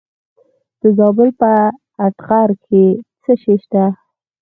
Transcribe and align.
د 0.81 0.81
زابل 0.97 1.29
په 1.39 1.51
اتغر 2.05 2.49
کې 2.65 2.83
څه 3.21 3.31
شی 3.41 3.55
شته؟ 3.63 3.85